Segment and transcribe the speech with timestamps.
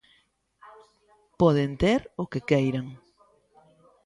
[1.39, 2.87] Poden ter o que queiran.